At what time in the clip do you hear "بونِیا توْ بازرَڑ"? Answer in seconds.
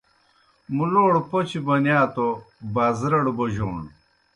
1.65-3.25